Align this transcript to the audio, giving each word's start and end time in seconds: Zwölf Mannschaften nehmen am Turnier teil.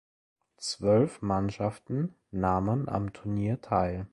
Zwölf 0.57 1.21
Mannschaften 1.21 2.15
nehmen 2.31 2.89
am 2.89 3.13
Turnier 3.13 3.61
teil. 3.61 4.07